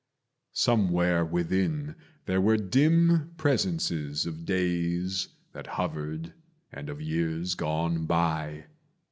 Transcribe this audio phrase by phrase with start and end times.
[0.53, 1.95] Somewhere within
[2.25, 6.33] there were dim presences Of days that hovered
[6.71, 8.65] and of years gone by.